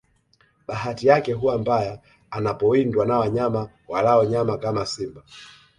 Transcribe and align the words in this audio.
Bahati 0.67 1.07
yake 1.07 1.33
huwa 1.33 1.57
mbaya 1.57 1.99
anapowindwa 2.31 3.05
na 3.05 3.17
wanyama 3.17 3.69
walao 3.87 4.25
nyama 4.25 4.57
kama 4.57 4.85
simba 4.85 5.23